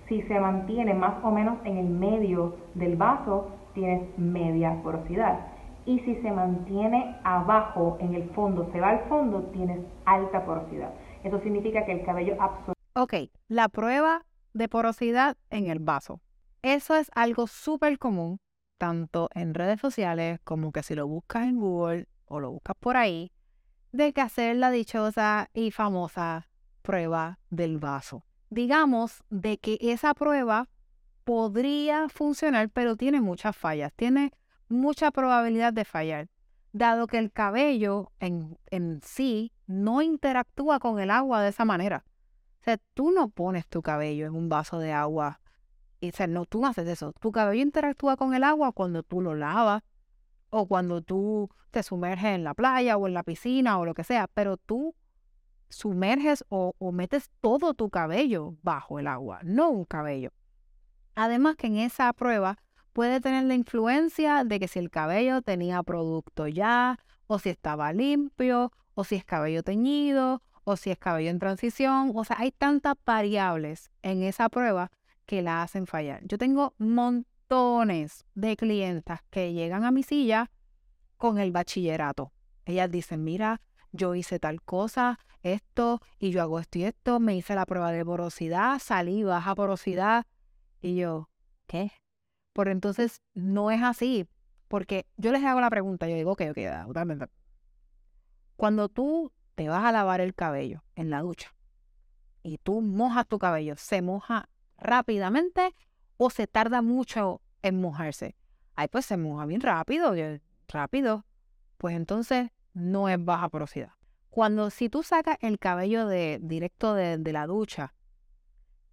Si 0.07 0.21
se 0.23 0.39
mantiene 0.39 0.93
más 0.93 1.23
o 1.23 1.31
menos 1.31 1.57
en 1.65 1.77
el 1.77 1.89
medio 1.89 2.55
del 2.75 2.95
vaso, 2.95 3.50
tienes 3.73 4.17
media 4.17 4.79
porosidad. 4.83 5.39
Y 5.85 6.00
si 6.00 6.15
se 6.15 6.31
mantiene 6.31 7.15
abajo, 7.23 7.97
en 8.00 8.13
el 8.13 8.29
fondo, 8.29 8.69
se 8.71 8.79
va 8.79 8.89
al 8.89 9.00
fondo, 9.09 9.41
tienes 9.53 9.79
alta 10.05 10.45
porosidad. 10.45 10.91
Eso 11.24 11.39
significa 11.42 11.86
que 11.86 11.94
el 11.94 12.06
cabello 12.06 12.42
absorbe. 12.42 12.74
Ok, 12.94 13.13
la 13.48 13.70
prueba 13.70 14.25
de 14.53 14.70
porosidad 14.70 15.38
en 15.50 15.68
el 15.68 15.80
vaso. 15.80 16.22
Eso 16.62 16.96
es 16.96 17.10
algo 17.15 17.48
súper 17.48 17.98
común, 17.98 18.39
tanto 18.77 19.30
en 19.34 19.53
redes 19.53 19.80
sociales 19.80 20.39
como 20.44 20.72
que 20.72 20.84
si 20.84 20.96
lo 20.96 21.08
buscas 21.08 21.44
en 21.44 21.60
Google 21.60 22.08
o 22.25 22.39
lo 22.39 22.51
buscas 22.51 22.75
por 22.80 22.98
ahí, 22.98 23.32
de 23.92 24.13
que 24.13 24.22
hacer 24.22 24.56
la 24.58 24.72
dichosa 24.72 25.50
y 25.53 25.72
famosa 25.72 26.50
prueba 26.82 27.39
del 27.50 27.77
vaso. 27.80 28.24
Digamos 28.50 29.24
de 29.30 29.58
que 29.58 29.77
esa 29.82 30.13
prueba 30.13 30.70
podría 31.24 32.10
funcionar, 32.10 32.70
pero 32.70 32.96
tiene 32.96 33.22
muchas 33.22 33.56
fallas, 33.56 33.94
tiene 33.94 34.32
mucha 34.68 35.12
probabilidad 35.12 35.74
de 35.74 35.86
fallar. 35.86 36.30
Dado 36.74 37.08
que 37.08 37.20
el 37.20 37.32
cabello 37.32 38.12
en, 38.20 38.58
en 38.72 39.00
sí 39.01 39.53
no 39.68 40.01
interactúa 40.01 40.80
con 40.80 41.00
el 41.00 41.12
agua 41.12 41.42
de 41.42 41.50
esa 41.50 41.63
manera. 41.63 42.03
O 42.62 42.63
sea, 42.63 42.77
tú 42.94 43.12
no 43.12 43.30
pones 43.30 43.68
tu 43.68 43.82
cabello 43.82 44.25
en 44.25 44.36
un 44.36 44.50
vaso 44.50 44.80
de 44.80 44.92
agua. 44.92 45.39
O 46.01 46.12
sea, 46.12 46.27
no, 46.27 46.46
tú 46.46 46.65
haces 46.65 46.88
eso. 46.88 47.13
Tu 47.13 47.32
cabello 47.32 47.62
interactúa 47.62 48.18
con 48.18 48.34
el 48.34 48.44
agua 48.44 48.72
cuando 48.74 49.03
tú 49.03 49.22
lo 49.22 49.36
lavas 49.36 49.84
o 50.50 50.68
cuando 50.68 51.01
tú 51.01 51.50
te 51.72 51.84
sumerges 51.84 52.36
en 52.36 52.44
la 52.44 52.53
playa 52.53 52.98
o 52.98 53.08
en 53.08 53.13
la 53.13 53.24
piscina 53.24 53.77
o 53.80 53.86
lo 53.86 53.94
que 53.94 54.03
sea, 54.03 54.27
pero 54.27 54.58
tú 54.58 54.96
sumerges 55.70 56.46
o, 56.50 56.75
o 56.77 56.92
metes 56.92 57.30
todo 57.42 57.74
tu 57.74 57.89
cabello 57.89 58.56
bajo 58.62 59.00
el 59.00 59.08
agua, 59.08 59.39
no 59.44 59.70
un 59.70 59.86
cabello. 59.86 60.32
Además 61.15 61.56
que 61.56 61.68
en 61.68 61.77
esa 61.77 62.13
prueba 62.13 62.62
puede 62.93 63.19
tener 63.19 63.43
la 63.45 63.55
influencia 63.55 64.43
de 64.43 64.59
que 64.59 64.67
si 64.67 64.79
el 64.79 64.89
cabello 64.89 65.41
tenía 65.41 65.83
producto 65.83 66.47
ya, 66.47 67.00
o 67.27 67.39
si 67.39 67.50
estaba 67.50 67.91
limpio, 67.91 68.71
o 68.93 69.03
si 69.03 69.15
es 69.15 69.25
cabello 69.25 69.63
teñido, 69.63 70.41
o 70.63 70.77
si 70.77 70.91
es 70.91 70.97
cabello 70.97 71.29
en 71.29 71.39
transición. 71.39 72.12
O 72.15 72.23
sea, 72.23 72.38
hay 72.39 72.51
tantas 72.51 72.95
variables 73.05 73.91
en 74.01 74.23
esa 74.23 74.50
prueba 74.50 74.91
que 75.25 75.41
la 75.41 75.63
hacen 75.63 75.88
fallar. 75.88 76.21
Yo 76.25 76.38
tengo 76.38 76.73
montones 76.77 78.25
de 78.35 78.55
clientas 78.55 79.21
que 79.29 79.53
llegan 79.53 79.83
a 79.83 79.91
mi 79.91 80.03
silla 80.03 80.51
con 81.17 81.39
el 81.39 81.51
bachillerato. 81.51 82.31
Ellas 82.65 82.91
dicen, 82.91 83.23
mira, 83.23 83.62
yo 83.91 84.15
hice 84.15 84.39
tal 84.39 84.62
cosa, 84.62 85.19
esto, 85.41 86.01
y 86.19 86.31
yo 86.31 86.41
hago 86.41 86.59
esto 86.59 86.79
y 86.79 86.85
esto, 86.85 87.19
me 87.19 87.35
hice 87.35 87.55
la 87.55 87.65
prueba 87.65 87.91
de 87.91 88.05
porosidad, 88.05 88.79
salí 88.79 89.23
baja 89.23 89.55
porosidad. 89.55 90.25
Y 90.81 90.95
yo, 90.95 91.29
¿qué? 91.67 91.91
Por 92.53 92.67
entonces 92.67 93.22
no 93.33 93.72
es 93.72 93.81
así, 93.81 94.27
porque 94.67 95.07
yo 95.17 95.31
les 95.31 95.43
hago 95.43 95.60
la 95.60 95.69
pregunta, 95.69 96.07
yo 96.07 96.15
digo, 96.15 96.31
ok, 96.31 96.41
ok, 96.51 96.86
totalmente. 96.88 97.27
Cuando 98.55 98.89
tú 98.89 99.31
te 99.55 99.67
vas 99.67 99.83
a 99.83 99.91
lavar 99.91 100.22
el 100.22 100.36
cabello 100.36 100.83
en 100.95 101.10
la 101.10 101.22
ducha 101.22 101.53
y 102.43 102.60
tú 102.60 102.81
mojas 102.81 103.27
tu 103.27 103.39
cabello, 103.39 103.75
¿se 103.75 104.01
moja 104.01 104.50
rápidamente 104.77 105.75
o 106.17 106.29
se 106.29 106.45
tarda 106.45 106.81
mucho 106.81 107.41
en 107.63 107.81
mojarse? 107.81 108.36
Ay, 108.75 108.88
pues 108.88 109.05
se 109.05 109.17
moja 109.17 109.45
bien 109.45 109.62
rápido, 109.62 110.13
rápido. 110.67 111.25
Pues 111.77 111.95
entonces 111.95 112.50
no 112.74 113.10
es 113.10 113.24
baja 113.24 113.50
porosidad. 113.50 113.93
Cuando 114.29 114.69
si 114.69 114.89
tú 114.89 115.03
sacas 115.03 115.38
el 115.41 115.60
cabello 115.60 116.07
de, 116.07 116.39
directo 116.41 116.93
de 116.93 117.31
la 117.31 117.45
ducha 117.45 117.93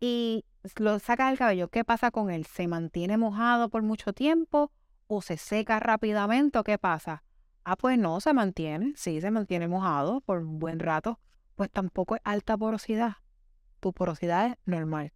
y 0.01 0.45
lo 0.77 0.99
sacas 0.99 1.29
del 1.29 1.39
cabello, 1.39 1.69
¿qué 1.69 1.85
pasa 1.85 2.11
con 2.11 2.31
él? 2.31 2.47
¿Se 2.47 2.67
mantiene 2.67 3.19
mojado 3.19 3.69
por 3.69 3.83
mucho 3.83 4.13
tiempo 4.13 4.73
o 5.07 5.21
se 5.21 5.37
seca 5.37 5.79
rápidamente 5.79 6.59
o 6.59 6.65
qué 6.65 6.79
pasa? 6.79 7.23
Ah, 7.65 7.77
pues 7.77 7.99
no, 7.99 8.21
se 8.21 8.33
mantiene, 8.33 8.95
sí, 8.97 9.21
se 9.21 9.31
mantiene 9.31 9.69
mojado 9.69 10.23
por 10.23 10.39
un 10.39 10.59
buen 10.59 10.81
rato, 10.81 11.21
pues 11.55 11.71
tampoco 11.71 12.17
es 12.17 12.23
alta 12.25 12.57
porosidad. 12.57 13.17
Tu 13.81 13.93
porosidad 13.93 14.47
es 14.47 14.57
normal. 14.65 15.13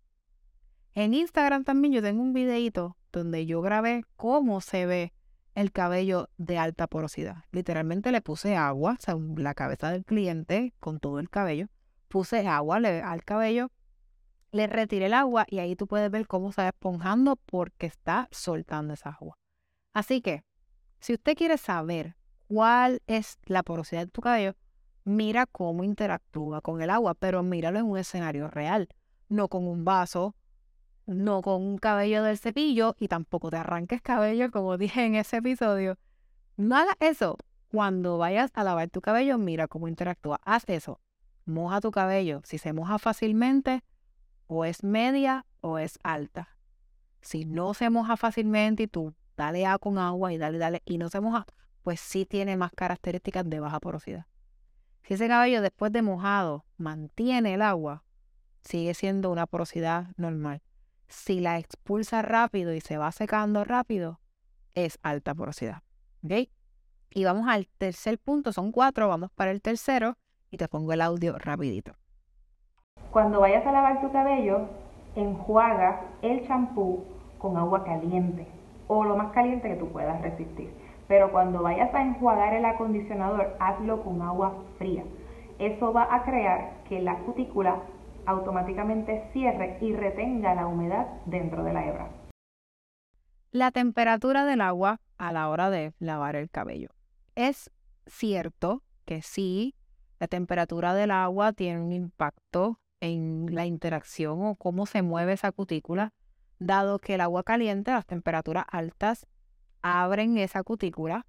En 0.94 1.14
Instagram 1.14 1.64
también 1.64 1.94
yo 1.94 2.02
tengo 2.02 2.22
un 2.22 2.34
videito 2.34 2.96
donde 3.10 3.46
yo 3.46 3.62
grabé 3.62 4.04
cómo 4.16 4.60
se 4.60 4.86
ve 4.86 5.12
el 5.54 5.72
cabello 5.72 6.28
de 6.36 6.58
alta 6.58 6.86
porosidad. 6.86 7.44
Literalmente 7.52 8.12
le 8.12 8.20
puse 8.20 8.56
agua, 8.56 8.96
o 8.98 9.02
sea, 9.02 9.16
la 9.36 9.54
cabeza 9.54 9.90
del 9.90 10.04
cliente 10.04 10.74
con 10.80 11.00
todo 11.00 11.20
el 11.20 11.30
cabello, 11.30 11.68
puse 12.08 12.46
agua 12.46 12.76
al 12.76 13.24
cabello 13.24 13.70
le 14.54 14.68
retiré 14.68 15.06
el 15.06 15.14
agua 15.14 15.46
y 15.48 15.58
ahí 15.58 15.74
tú 15.74 15.88
puedes 15.88 16.08
ver 16.12 16.28
cómo 16.28 16.52
se 16.52 16.62
va 16.62 16.68
esponjando 16.68 17.34
porque 17.34 17.86
está 17.86 18.28
soltando 18.30 18.94
esa 18.94 19.10
agua. 19.10 19.36
Así 19.92 20.20
que, 20.20 20.44
si 21.00 21.12
usted 21.14 21.36
quiere 21.36 21.58
saber 21.58 22.14
cuál 22.46 23.02
es 23.08 23.38
la 23.46 23.64
porosidad 23.64 24.02
de 24.04 24.12
tu 24.12 24.20
cabello, 24.20 24.54
mira 25.02 25.46
cómo 25.46 25.82
interactúa 25.82 26.60
con 26.60 26.80
el 26.80 26.90
agua, 26.90 27.14
pero 27.14 27.42
míralo 27.42 27.80
en 27.80 27.86
un 27.86 27.98
escenario 27.98 28.46
real, 28.46 28.88
no 29.28 29.48
con 29.48 29.66
un 29.66 29.84
vaso, 29.84 30.36
no 31.04 31.42
con 31.42 31.60
un 31.60 31.78
cabello 31.78 32.22
del 32.22 32.38
cepillo 32.38 32.94
y 33.00 33.08
tampoco 33.08 33.50
te 33.50 33.56
arranques 33.56 34.02
cabello, 34.02 34.52
como 34.52 34.78
dije 34.78 35.04
en 35.04 35.16
ese 35.16 35.38
episodio. 35.38 35.98
No 36.56 36.76
hagas 36.76 36.96
eso. 37.00 37.36
Cuando 37.72 38.18
vayas 38.18 38.52
a 38.54 38.62
lavar 38.62 38.88
tu 38.88 39.00
cabello, 39.00 39.36
mira 39.36 39.66
cómo 39.66 39.88
interactúa. 39.88 40.38
Haz 40.44 40.62
eso. 40.68 41.00
Moja 41.44 41.80
tu 41.80 41.90
cabello. 41.90 42.40
Si 42.44 42.58
se 42.58 42.72
moja 42.72 43.00
fácilmente, 43.00 43.82
o 44.54 44.64
es 44.64 44.84
media 44.84 45.46
o 45.60 45.78
es 45.78 45.98
alta. 46.02 46.48
Si 47.20 47.44
no 47.44 47.74
se 47.74 47.90
moja 47.90 48.16
fácilmente 48.16 48.84
y 48.84 48.86
tú 48.86 49.14
dale 49.36 49.66
a 49.66 49.78
con 49.78 49.98
agua 49.98 50.32
y 50.32 50.38
dale, 50.38 50.58
dale, 50.58 50.82
y 50.84 50.98
no 50.98 51.08
se 51.08 51.20
moja, 51.20 51.46
pues 51.82 52.00
sí 52.00 52.24
tiene 52.24 52.56
más 52.56 52.70
características 52.72 53.48
de 53.48 53.60
baja 53.60 53.80
porosidad. 53.80 54.26
Si 55.02 55.14
ese 55.14 55.28
cabello 55.28 55.60
después 55.60 55.92
de 55.92 56.02
mojado 56.02 56.64
mantiene 56.76 57.54
el 57.54 57.62
agua, 57.62 58.04
sigue 58.62 58.94
siendo 58.94 59.30
una 59.30 59.46
porosidad 59.46 60.08
normal. 60.16 60.62
Si 61.08 61.40
la 61.40 61.58
expulsa 61.58 62.22
rápido 62.22 62.72
y 62.72 62.80
se 62.80 62.96
va 62.96 63.12
secando 63.12 63.64
rápido, 63.64 64.20
es 64.74 64.98
alta 65.02 65.34
porosidad. 65.34 65.82
¿Ok? 66.22 66.48
Y 67.10 67.24
vamos 67.24 67.46
al 67.48 67.68
tercer 67.78 68.18
punto, 68.18 68.52
son 68.52 68.72
cuatro, 68.72 69.08
vamos 69.08 69.30
para 69.32 69.50
el 69.50 69.60
tercero 69.60 70.16
y 70.50 70.56
te 70.56 70.68
pongo 70.68 70.92
el 70.92 71.00
audio 71.00 71.38
rapidito. 71.38 71.96
Cuando 73.14 73.38
vayas 73.38 73.64
a 73.64 73.70
lavar 73.70 74.00
tu 74.00 74.10
cabello, 74.10 74.66
enjuaga 75.14 76.00
el 76.20 76.44
champú 76.48 77.04
con 77.38 77.56
agua 77.56 77.84
caliente 77.84 78.44
o 78.88 79.04
lo 79.04 79.16
más 79.16 79.30
caliente 79.30 79.68
que 79.68 79.76
tú 79.76 79.86
puedas 79.92 80.20
resistir. 80.20 80.74
Pero 81.06 81.30
cuando 81.30 81.62
vayas 81.62 81.94
a 81.94 82.02
enjuagar 82.02 82.54
el 82.54 82.64
acondicionador, 82.64 83.56
hazlo 83.60 84.02
con 84.02 84.20
agua 84.20 84.56
fría. 84.78 85.04
Eso 85.60 85.92
va 85.92 86.12
a 86.12 86.24
crear 86.24 86.82
que 86.88 87.02
la 87.02 87.18
cutícula 87.18 87.82
automáticamente 88.26 89.28
cierre 89.32 89.78
y 89.80 89.94
retenga 89.94 90.56
la 90.56 90.66
humedad 90.66 91.06
dentro 91.24 91.62
de 91.62 91.72
la 91.72 91.86
hebra. 91.86 92.08
La 93.52 93.70
temperatura 93.70 94.44
del 94.44 94.60
agua 94.60 94.98
a 95.18 95.30
la 95.30 95.48
hora 95.50 95.70
de 95.70 95.92
lavar 96.00 96.34
el 96.34 96.50
cabello. 96.50 96.88
Es 97.36 97.70
cierto 98.06 98.82
que 99.04 99.22
sí, 99.22 99.76
la 100.18 100.26
temperatura 100.26 100.94
del 100.94 101.12
agua 101.12 101.52
tiene 101.52 101.80
un 101.80 101.92
impacto 101.92 102.80
en 103.00 103.54
la 103.54 103.66
interacción 103.66 104.44
o 104.46 104.56
cómo 104.56 104.86
se 104.86 105.02
mueve 105.02 105.34
esa 105.34 105.52
cutícula, 105.52 106.12
dado 106.58 106.98
que 106.98 107.14
el 107.14 107.20
agua 107.20 107.42
caliente, 107.42 107.90
las 107.90 108.06
temperaturas 108.06 108.64
altas, 108.68 109.26
abren 109.82 110.38
esa 110.38 110.62
cutícula 110.62 111.26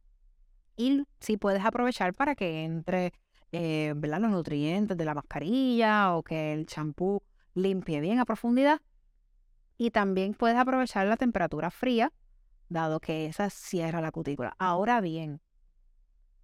y 0.78 1.04
si 1.20 1.38
puedes 1.38 1.64
aprovechar 1.64 2.14
para 2.14 2.36
que 2.36 2.64
entre 2.64 3.14
eh, 3.52 3.94
los 3.96 4.32
nutrientes 4.32 4.98
de 4.98 5.06
la 5.06 5.14
mascarilla 5.14 6.16
o 6.16 6.24
que 6.24 6.54
el 6.54 6.66
champú 6.66 7.22
limpie 7.54 8.02
bien 8.02 8.20
a 8.20 8.26
profundidad. 8.26 8.82
Y 9.78 9.92
también 9.92 10.34
puedes 10.34 10.58
aprovechar 10.58 11.08
la 11.08 11.18
temperatura 11.18 11.70
fría, 11.70 12.12
dado 12.70 13.00
que 13.00 13.26
esa 13.26 13.50
cierra 13.50 14.02
la 14.02 14.12
cutícula. 14.12 14.56
Ahora 14.58 15.02
bien, 15.02 15.42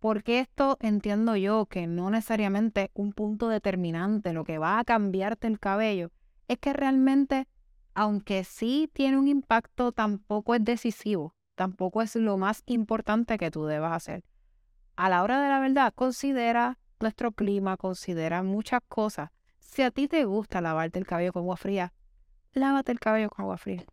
porque 0.02 0.40
esto 0.40 0.78
entiendo 0.82 1.36
yo 1.36 1.68
que 1.68 1.86
no 1.86 2.10
necesariamente 2.10 2.90
un 2.96 3.14
punto 3.14 3.50
determinante, 3.50 4.34
lo 4.34 4.44
que 4.44 4.58
va 4.58 4.80
a 4.80 4.84
cambiarte 4.84 5.46
el 5.46 5.60
cabello, 5.60 6.12
es 6.48 6.58
que 6.58 6.74
realmente, 6.74 7.48
aunque 7.94 8.44
sí 8.44 8.90
tiene 8.94 9.20
un 9.20 9.28
impacto, 9.28 9.92
tampoco 9.92 10.56
es 10.56 10.64
decisivo, 10.66 11.36
tampoco 11.54 12.02
es 12.02 12.16
lo 12.16 12.38
más 12.38 12.64
importante 12.66 13.38
que 13.38 13.52
tú 13.52 13.66
debas 13.66 13.94
hacer. 13.94 14.24
A 14.96 15.08
la 15.08 15.22
hora 15.22 15.40
de 15.40 15.50
la 15.50 15.60
verdad, 15.60 15.94
considera 15.94 16.80
nuestro 17.00 17.32
clima, 17.32 17.78
considera 17.78 18.42
muchas 18.42 18.82
cosas. 18.88 19.30
Si 19.60 19.84
a 19.84 19.92
ti 19.92 20.08
te 20.08 20.26
gusta 20.26 20.62
lavarte 20.62 20.98
el 20.98 21.06
cabello 21.06 21.32
con 21.32 21.44
agua 21.44 21.58
fría, 21.58 21.94
lávate 22.54 22.92
el 22.92 23.00
cabello 23.00 23.30
con 23.30 23.44
agua 23.44 23.58
fría. 23.60 23.86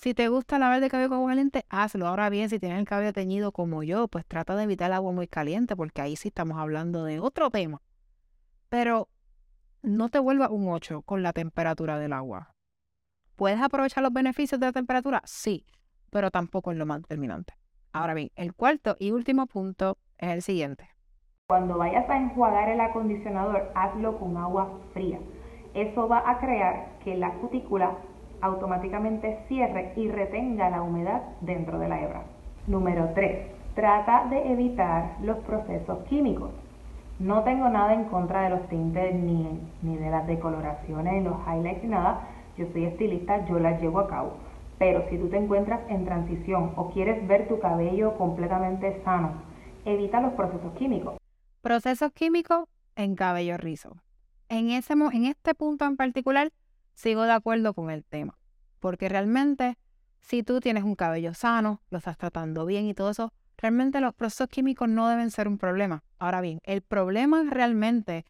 Si 0.00 0.14
te 0.14 0.28
gusta 0.28 0.58
lavar 0.58 0.80
de 0.80 0.88
cabello 0.88 1.10
con 1.10 1.18
agua 1.18 1.32
caliente, 1.32 1.66
hazlo. 1.68 2.06
Ahora 2.06 2.30
bien, 2.30 2.48
si 2.48 2.58
tienes 2.58 2.78
el 2.78 2.86
cabello 2.86 3.12
teñido 3.12 3.52
como 3.52 3.82
yo, 3.82 4.08
pues 4.08 4.24
trata 4.24 4.56
de 4.56 4.62
evitar 4.62 4.86
el 4.86 4.94
agua 4.94 5.12
muy 5.12 5.28
caliente, 5.28 5.76
porque 5.76 6.00
ahí 6.00 6.16
sí 6.16 6.28
estamos 6.28 6.56
hablando 6.56 7.04
de 7.04 7.20
otro 7.20 7.50
tema. 7.50 7.82
Pero 8.70 9.08
no 9.82 10.08
te 10.08 10.18
vuelvas 10.18 10.48
un 10.48 10.68
8 10.70 11.02
con 11.02 11.22
la 11.22 11.34
temperatura 11.34 11.98
del 11.98 12.14
agua. 12.14 12.54
¿Puedes 13.36 13.60
aprovechar 13.60 14.02
los 14.02 14.10
beneficios 14.10 14.58
de 14.58 14.68
la 14.68 14.72
temperatura? 14.72 15.20
Sí, 15.26 15.66
pero 16.08 16.30
tampoco 16.30 16.72
es 16.72 16.78
lo 16.78 16.86
más 16.86 17.02
determinante. 17.02 17.52
Ahora 17.92 18.14
bien, 18.14 18.30
el 18.36 18.54
cuarto 18.54 18.96
y 18.98 19.10
último 19.10 19.46
punto 19.48 19.98
es 20.16 20.30
el 20.30 20.40
siguiente. 20.40 20.88
Cuando 21.46 21.76
vayas 21.76 22.08
a 22.08 22.16
enjuagar 22.16 22.70
el 22.70 22.80
acondicionador, 22.80 23.70
hazlo 23.74 24.18
con 24.18 24.38
agua 24.38 24.80
fría. 24.94 25.18
Eso 25.74 26.08
va 26.08 26.22
a 26.26 26.40
crear 26.40 26.98
que 27.04 27.16
la 27.16 27.34
cutícula 27.34 27.98
automáticamente 28.40 29.38
cierre 29.48 29.92
y 29.96 30.08
retenga 30.08 30.70
la 30.70 30.82
humedad 30.82 31.22
dentro 31.40 31.78
de 31.78 31.88
la 31.88 32.00
hebra. 32.00 32.22
Número 32.66 33.10
3. 33.14 33.46
Trata 33.74 34.26
de 34.30 34.52
evitar 34.52 35.16
los 35.22 35.38
procesos 35.38 35.98
químicos. 36.08 36.50
No 37.18 37.42
tengo 37.44 37.68
nada 37.68 37.94
en 37.94 38.04
contra 38.04 38.42
de 38.42 38.50
los 38.50 38.68
tintes 38.68 39.14
ni, 39.14 39.60
ni 39.82 39.96
de 39.96 40.10
las 40.10 40.26
decoloraciones, 40.26 41.24
los 41.24 41.36
highlights 41.46 41.84
nada. 41.84 42.28
Yo 42.56 42.66
soy 42.72 42.84
estilista, 42.84 43.44
yo 43.46 43.58
las 43.58 43.80
llevo 43.80 44.00
a 44.00 44.08
cabo. 44.08 44.32
Pero 44.78 45.02
si 45.10 45.18
tú 45.18 45.28
te 45.28 45.36
encuentras 45.36 45.80
en 45.88 46.04
transición 46.04 46.72
o 46.76 46.90
quieres 46.90 47.26
ver 47.28 47.48
tu 47.48 47.60
cabello 47.60 48.16
completamente 48.16 49.02
sano 49.04 49.50
evita 49.84 50.20
los 50.20 50.32
procesos 50.34 50.72
químicos. 50.74 51.16
Procesos 51.60 52.12
químicos 52.12 52.64
en 52.96 53.14
cabello 53.14 53.56
rizo. 53.56 53.96
En, 54.48 54.70
ese, 54.70 54.94
en 54.94 55.26
este 55.26 55.54
punto 55.54 55.84
en 55.84 55.96
particular, 55.96 56.50
sigo 57.00 57.22
de 57.22 57.32
acuerdo 57.32 57.72
con 57.72 57.90
el 57.90 58.04
tema, 58.04 58.38
porque 58.78 59.08
realmente 59.08 59.78
si 60.20 60.42
tú 60.42 60.60
tienes 60.60 60.84
un 60.84 60.94
cabello 60.94 61.32
sano, 61.32 61.80
lo 61.88 61.98
estás 61.98 62.18
tratando 62.18 62.66
bien 62.66 62.84
y 62.84 62.94
todo 62.94 63.10
eso, 63.10 63.32
realmente 63.56 64.00
los 64.00 64.14
procesos 64.14 64.48
químicos 64.48 64.88
no 64.88 65.08
deben 65.08 65.30
ser 65.30 65.48
un 65.48 65.56
problema. 65.56 66.04
Ahora 66.18 66.42
bien, 66.42 66.60
el 66.62 66.82
problema 66.82 67.42
realmente 67.48 68.26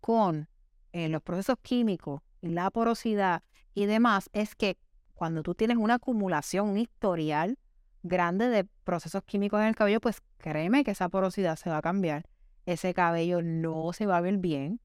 con 0.00 0.48
eh, 0.92 1.08
los 1.08 1.20
procesos 1.20 1.56
químicos 1.62 2.22
y 2.40 2.50
la 2.50 2.70
porosidad 2.70 3.42
y 3.74 3.86
demás 3.86 4.30
es 4.32 4.54
que 4.54 4.78
cuando 5.14 5.42
tú 5.42 5.56
tienes 5.56 5.76
una 5.76 5.94
acumulación, 5.94 6.68
un 6.68 6.78
historial 6.78 7.58
grande 8.04 8.48
de 8.48 8.64
procesos 8.84 9.24
químicos 9.24 9.60
en 9.60 9.66
el 9.66 9.76
cabello, 9.76 10.00
pues 10.00 10.22
créeme 10.38 10.84
que 10.84 10.92
esa 10.92 11.08
porosidad 11.08 11.56
se 11.56 11.70
va 11.70 11.78
a 11.78 11.82
cambiar. 11.82 12.24
Ese 12.66 12.94
cabello 12.94 13.42
no 13.42 13.92
se 13.92 14.06
va 14.06 14.18
a 14.18 14.20
ver 14.20 14.38
bien. 14.38 14.80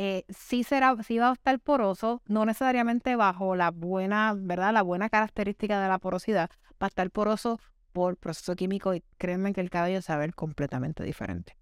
Eh, 0.00 0.24
sí, 0.28 0.62
será, 0.62 0.96
sí 1.02 1.18
va 1.18 1.30
a 1.30 1.32
estar 1.32 1.58
poroso, 1.58 2.22
no 2.26 2.46
necesariamente 2.46 3.16
bajo 3.16 3.56
la 3.56 3.72
buena, 3.72 4.32
¿verdad? 4.36 4.72
La 4.72 4.82
buena 4.82 5.10
característica 5.10 5.80
de 5.82 5.88
la 5.88 5.98
porosidad, 5.98 6.50
va 6.80 6.86
a 6.86 6.86
estar 6.86 7.10
poroso 7.10 7.58
por 7.92 8.16
proceso 8.16 8.54
químico 8.54 8.94
y 8.94 9.02
créeme 9.18 9.52
que 9.52 9.60
el 9.60 9.70
cabello 9.70 10.00
se 10.00 10.12
va 10.12 10.16
a 10.16 10.20
ver 10.20 10.34
completamente 10.36 11.02
diferente. 11.02 11.56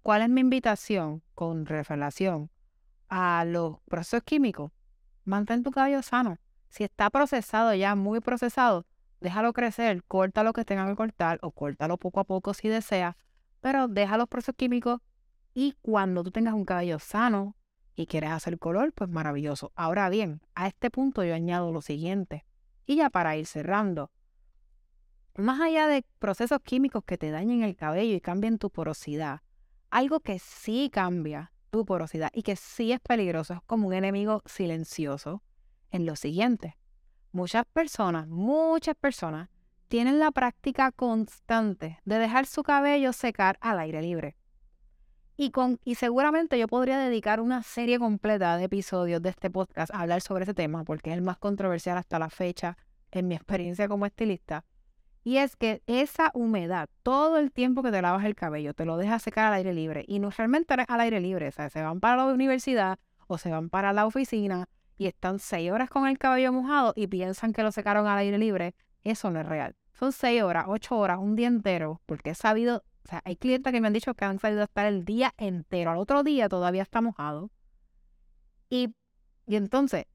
¿Cuál 0.00 0.22
es 0.22 0.30
mi 0.30 0.40
invitación 0.40 1.22
con 1.34 1.66
relación 1.66 2.50
a 3.10 3.44
los 3.44 3.78
procesos 3.82 4.22
químicos? 4.22 4.72
Mantén 5.24 5.62
tu 5.62 5.70
cabello 5.70 6.00
sano. 6.00 6.38
Si 6.70 6.82
está 6.82 7.10
procesado 7.10 7.74
ya, 7.74 7.94
muy 7.94 8.20
procesado, 8.20 8.86
déjalo 9.20 9.52
crecer, 9.52 10.02
corta 10.04 10.44
lo 10.44 10.54
que 10.54 10.64
tenga 10.64 10.86
que 10.86 10.96
cortar 10.96 11.38
o 11.42 11.50
córtalo 11.50 11.98
poco 11.98 12.20
a 12.20 12.24
poco 12.24 12.54
si 12.54 12.68
deseas, 12.68 13.16
pero 13.60 13.86
deja 13.86 14.16
los 14.16 14.28
procesos 14.28 14.54
químicos 14.56 15.00
y 15.52 15.74
cuando 15.82 16.22
tú 16.22 16.30
tengas 16.30 16.54
un 16.54 16.64
cabello 16.64 16.98
sano 16.98 17.55
y 17.96 18.06
quieres 18.06 18.30
hacer 18.30 18.58
color, 18.58 18.92
pues 18.92 19.10
maravilloso. 19.10 19.72
Ahora 19.74 20.08
bien, 20.10 20.42
a 20.54 20.68
este 20.68 20.90
punto 20.90 21.24
yo 21.24 21.34
añado 21.34 21.72
lo 21.72 21.80
siguiente. 21.80 22.44
Y 22.84 22.96
ya 22.96 23.10
para 23.10 23.36
ir 23.36 23.46
cerrando, 23.46 24.12
más 25.34 25.60
allá 25.60 25.88
de 25.88 26.04
procesos 26.18 26.60
químicos 26.62 27.04
que 27.04 27.18
te 27.18 27.30
dañen 27.30 27.62
el 27.62 27.74
cabello 27.74 28.14
y 28.14 28.20
cambien 28.20 28.58
tu 28.58 28.70
porosidad, 28.70 29.40
algo 29.90 30.20
que 30.20 30.38
sí 30.38 30.90
cambia 30.92 31.52
tu 31.70 31.84
porosidad 31.84 32.30
y 32.32 32.42
que 32.42 32.54
sí 32.54 32.92
es 32.92 33.00
peligroso, 33.00 33.54
es 33.54 33.60
como 33.66 33.88
un 33.88 33.94
enemigo 33.94 34.42
silencioso, 34.46 35.42
en 35.90 36.06
lo 36.06 36.16
siguiente. 36.16 36.76
Muchas 37.32 37.64
personas, 37.66 38.28
muchas 38.28 38.94
personas 38.94 39.48
tienen 39.88 40.18
la 40.18 40.30
práctica 40.30 40.92
constante 40.92 42.00
de 42.04 42.18
dejar 42.18 42.46
su 42.46 42.62
cabello 42.62 43.12
secar 43.12 43.58
al 43.60 43.78
aire 43.78 44.02
libre. 44.02 44.36
Y, 45.36 45.50
con, 45.50 45.78
y 45.84 45.96
seguramente 45.96 46.58
yo 46.58 46.66
podría 46.66 46.98
dedicar 46.98 47.40
una 47.40 47.62
serie 47.62 47.98
completa 47.98 48.56
de 48.56 48.64
episodios 48.64 49.20
de 49.20 49.30
este 49.30 49.50
podcast 49.50 49.92
a 49.94 50.00
hablar 50.00 50.22
sobre 50.22 50.44
ese 50.44 50.54
tema, 50.54 50.84
porque 50.84 51.10
es 51.10 51.16
el 51.16 51.22
más 51.22 51.36
controversial 51.36 51.98
hasta 51.98 52.18
la 52.18 52.30
fecha 52.30 52.78
en 53.10 53.28
mi 53.28 53.34
experiencia 53.36 53.88
como 53.88 54.06
estilista. 54.06 54.64
Y 55.24 55.38
es 55.38 55.56
que 55.56 55.82
esa 55.86 56.30
humedad, 56.34 56.88
todo 57.02 57.38
el 57.38 57.50
tiempo 57.50 57.82
que 57.82 57.90
te 57.90 58.00
lavas 58.00 58.24
el 58.24 58.36
cabello, 58.36 58.74
te 58.74 58.84
lo 58.84 58.96
dejas 58.96 59.22
secar 59.22 59.46
al 59.46 59.54
aire 59.54 59.74
libre. 59.74 60.04
Y 60.06 60.20
no 60.20 60.30
realmente 60.30 60.74
al 60.74 61.00
aire 61.00 61.20
libre, 61.20 61.48
o 61.48 61.52
sea, 61.52 61.68
se 61.68 61.82
van 61.82 61.98
para 61.98 62.16
la 62.16 62.26
universidad 62.26 62.98
o 63.26 63.36
se 63.36 63.50
van 63.50 63.68
para 63.68 63.92
la 63.92 64.06
oficina 64.06 64.68
y 64.96 65.06
están 65.06 65.40
seis 65.40 65.70
horas 65.70 65.90
con 65.90 66.06
el 66.06 66.18
cabello 66.18 66.52
mojado 66.52 66.92
y 66.96 67.08
piensan 67.08 67.52
que 67.52 67.62
lo 67.62 67.72
secaron 67.72 68.06
al 68.06 68.18
aire 68.18 68.38
libre. 68.38 68.74
Eso 69.02 69.30
no 69.30 69.40
es 69.40 69.46
real. 69.46 69.74
Son 69.92 70.12
seis 70.12 70.42
horas, 70.42 70.66
ocho 70.68 70.96
horas, 70.96 71.18
un 71.18 71.36
día 71.36 71.48
entero, 71.48 72.00
porque 72.06 72.30
he 72.30 72.34
sabido, 72.34 72.84
o 73.06 73.08
sea, 73.08 73.22
hay 73.24 73.36
clientes 73.36 73.72
que 73.72 73.80
me 73.80 73.86
han 73.86 73.92
dicho 73.92 74.14
que 74.14 74.24
han 74.24 74.40
salido 74.40 74.62
a 74.62 74.64
estar 74.64 74.84
el 74.86 75.04
día 75.04 75.32
entero. 75.36 75.92
Al 75.92 75.98
otro 75.98 76.24
día 76.24 76.48
todavía 76.48 76.82
está 76.82 77.00
mojado. 77.00 77.50
Y, 78.68 78.94
y 79.46 79.54
entonces, 79.54 80.06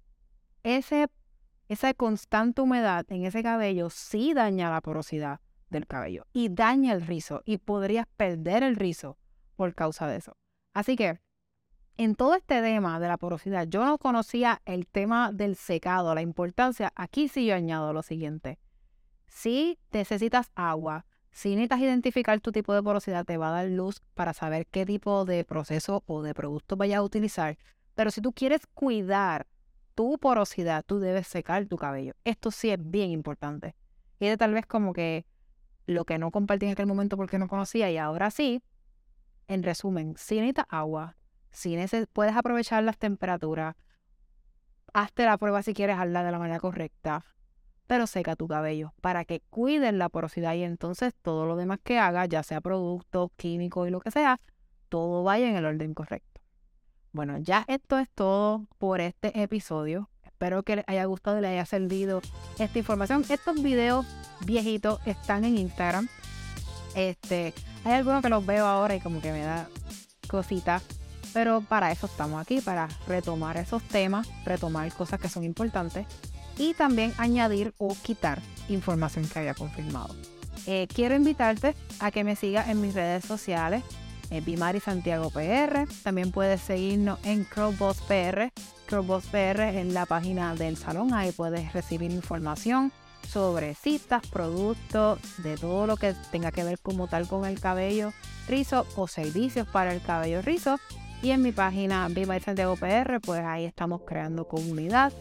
ese 0.64 1.08
esa 1.70 1.94
constante 1.94 2.60
humedad 2.62 3.06
en 3.08 3.24
ese 3.24 3.42
cabello 3.44 3.90
sí 3.90 4.34
daña 4.34 4.70
la 4.70 4.82
porosidad 4.82 5.40
del 5.70 5.88
cabello 5.88 6.26
y 6.34 6.50
daña 6.50 6.92
el 6.92 7.02
rizo 7.02 7.44
y 7.46 7.60
podrías 7.60 8.08
perder 8.18 8.62
el 8.64 8.76
rizo 8.76 9.18
por 9.56 9.74
causa 9.74 10.06
de 10.06 10.18
eso. 10.18 10.36
Así 10.74 10.98
que 10.98 11.22
en 11.96 12.16
todo 12.16 12.36
este 12.36 12.62
tema 12.62 13.00
de 13.00 13.08
la 13.08 13.16
porosidad, 13.16 13.68
yo 13.68 13.86
no 13.86 13.98
conocía 14.00 14.62
el 14.66 14.86
tema 14.86 15.32
del 15.32 15.56
secado, 15.56 16.14
la 16.14 16.22
importancia. 16.22 16.92
Aquí 16.94 17.30
sí 17.30 17.46
yo 17.46 17.56
añado 17.56 17.94
lo 17.94 18.04
siguiente. 18.04 18.60
Si 19.28 19.80
necesitas 19.94 20.52
agua, 20.56 21.06
si 21.32 21.50
necesitas 21.50 21.80
identificar 21.80 22.40
tu 22.42 22.52
tipo 22.52 22.74
de 22.74 22.84
porosidad, 22.84 23.26
te 23.26 23.38
va 23.38 23.50
a 23.50 23.64
dar 23.64 23.68
luz 23.70 24.02
para 24.14 24.34
saber 24.34 24.68
qué 24.68 24.86
tipo 24.86 25.26
de 25.26 25.46
proceso 25.46 26.04
o 26.06 26.22
de 26.22 26.34
producto 26.34 26.76
vayas 26.76 26.98
a 26.98 27.04
utilizar. 27.04 27.58
Pero 27.96 28.12
si 28.12 28.22
tú 28.22 28.34
quieres 28.34 28.68
cuidar 28.68 29.48
tu 29.96 30.18
porosidad, 30.18 30.84
tú 30.86 31.00
debes 31.00 31.28
secar 31.28 31.66
tu 31.66 31.78
cabello. 31.78 32.14
Esto 32.26 32.52
sí 32.52 32.70
es 32.70 32.80
bien 32.80 33.12
importante. 33.12 33.76
Y 34.20 34.28
de 34.28 34.38
tal 34.38 34.54
vez 34.54 34.66
como 34.66 34.94
que 34.94 35.26
lo 35.86 36.06
que 36.06 36.18
no 36.18 36.32
compartí 36.32 36.66
en 36.66 36.74
aquel 36.74 36.86
momento 36.86 37.18
porque 37.18 37.40
no 37.40 37.48
conocía 37.48 37.90
y 37.90 37.98
ahora 37.98 38.30
sí, 38.30 38.62
en 39.48 39.64
resumen, 39.64 40.16
si 40.18 40.36
necesitas 40.36 40.66
agua, 40.70 41.18
si 41.50 41.78
puedes 42.14 42.36
aprovechar 42.36 42.84
las 42.84 42.98
temperaturas, 42.98 43.76
hazte 44.94 45.26
la 45.26 45.38
prueba 45.38 45.64
si 45.64 45.74
quieres 45.74 45.98
hazla 45.98 46.24
de 46.24 46.32
la 46.32 46.40
manera 46.40 46.60
correcta, 46.60 47.26
pero 47.88 48.08
seca 48.08 48.36
tu 48.36 48.48
cabello 48.48 48.94
para 49.02 49.26
que 49.26 49.42
cuiden 49.50 49.98
la 49.98 50.10
porosidad 50.10 50.54
y 50.54 50.64
entonces 50.64 51.14
todo 51.22 51.46
lo 51.46 51.56
demás 51.56 51.80
que 51.84 52.00
hagas, 52.00 52.30
ya 52.30 52.44
sea 52.44 52.62
productos, 52.62 53.32
químicos 53.36 53.88
y 53.88 53.92
lo 53.92 54.00
que 54.00 54.12
sea, 54.12 54.40
todo 54.90 55.24
vaya 55.24 55.50
en 55.50 55.56
el 55.56 55.66
orden 55.66 55.94
correcto. 55.94 56.42
Bueno, 57.14 57.38
ya 57.40 57.66
esto 57.68 58.00
es 58.00 58.10
todo 58.10 58.68
por 58.78 59.02
este 59.02 59.42
episodio. 59.42 60.10
Espero 60.24 60.64
que 60.64 60.78
les 60.78 60.86
haya 60.88 61.06
gustado 61.06 61.38
y 61.38 61.42
les 61.42 61.52
haya 61.52 61.66
servido 61.66 62.22
esta 62.58 62.80
información. 62.80 63.26
Estos 63.30 63.62
videos 63.62 64.06
viejitos 64.46 65.00
están 65.06 65.44
en 65.44 65.58
Instagram. 65.58 66.08
Este, 66.96 67.54
hay 67.84 67.94
algunos 67.94 68.22
que 68.22 68.30
los 68.30 68.46
veo 68.46 68.66
ahora 68.66 68.96
y 68.96 69.02
como 69.02 69.22
que 69.22 69.32
me 69.32 69.42
da 69.42 69.68
cositas. 70.28 70.84
Pero 71.34 71.62
para 71.62 71.92
eso 71.92 72.08
estamos 72.08 72.42
aquí, 72.42 72.60
para 72.62 72.88
retomar 73.08 73.58
esos 73.58 73.84
temas, 73.84 74.30
retomar 74.46 74.92
cosas 74.94 75.20
que 75.20 75.30
son 75.30 75.44
importantes 75.44 76.06
y 76.62 76.76
también 76.76 77.12
añadir 77.18 77.74
o 77.80 77.98
quitar 78.04 78.40
información 78.70 79.28
que 79.28 79.40
había 79.40 79.56
confirmado. 79.56 80.16
Eh, 80.68 80.88
quiero 80.94 81.16
invitarte 81.16 81.76
a 82.00 82.12
que 82.12 82.24
me 82.24 82.36
sigas 82.36 82.70
en 82.70 82.80
mis 82.80 82.94
redes 82.94 83.26
sociales 83.26 83.84
eh, 84.30 84.42
Bimari 84.42 84.80
Santiago 84.80 85.32
PR. 85.32 85.88
También 86.04 86.32
puedes 86.32 86.62
seguirnos 86.62 87.20
en 87.24 87.46
Crowboss 87.46 88.02
PR. 88.02 88.52
Crowboss 88.86 89.26
PR 89.26 89.62
es 89.76 89.88
la 89.88 90.06
página 90.06 90.54
del 90.54 90.78
salón. 90.78 91.16
Ahí 91.16 91.32
puedes 91.32 91.74
recibir 91.74 92.12
información 92.12 92.92
sobre 93.28 93.74
citas, 93.74 94.22
productos, 94.28 95.20
de 95.42 95.58
todo 95.58 95.88
lo 95.88 95.98
que 95.98 96.14
tenga 96.32 96.52
que 96.52 96.64
ver 96.64 96.78
como 96.80 97.08
tal 97.08 97.28
con 97.28 97.46
el 97.46 97.60
cabello 97.60 98.14
rizo 98.48 98.86
o 98.96 99.08
servicios 99.08 99.68
para 99.68 99.94
el 99.94 100.02
cabello 100.02 100.44
rizo. 100.44 100.80
Y 101.24 101.32
en 101.32 101.42
mi 101.42 101.52
página 101.52 102.08
Bimari 102.08 102.44
Santiago 102.44 102.76
PR, 102.76 103.20
pues 103.20 103.42
ahí 103.42 103.66
estamos 103.66 104.02
creando 104.06 104.48
comunidad. 104.48 105.12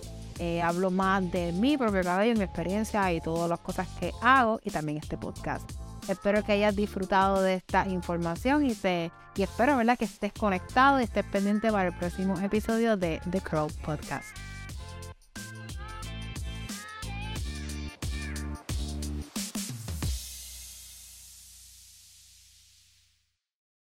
Eh, 0.43 0.63
hablo 0.63 0.91
más 0.91 1.31
de 1.31 1.53
mi 1.53 1.77
propio 1.77 2.03
cabello, 2.03 2.35
mi 2.35 2.45
experiencia 2.45 3.13
y 3.13 3.21
todas 3.21 3.47
las 3.47 3.61
cosas 3.61 3.87
que 4.01 4.11
hago 4.23 4.59
y 4.65 4.71
también 4.71 4.97
este 4.97 5.19
podcast. 5.19 5.71
Espero 6.09 6.43
que 6.43 6.53
hayas 6.53 6.75
disfrutado 6.75 7.43
de 7.43 7.57
esta 7.57 7.87
información 7.87 8.65
y, 8.65 8.75
te, 8.75 9.13
y 9.37 9.43
espero 9.43 9.77
¿verdad? 9.77 9.99
que 9.99 10.07
estés 10.07 10.33
conectado 10.33 10.99
y 10.99 11.05
estés 11.05 11.27
pendiente 11.27 11.71
para 11.71 11.89
el 11.89 11.95
próximo 11.95 12.41
episodio 12.41 12.97
de 12.97 13.21
The 13.31 13.43
Crow 13.43 13.69
Podcast. 13.85 14.35